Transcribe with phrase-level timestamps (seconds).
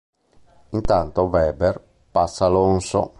[0.69, 3.09] Intanto Webber passa Alonso.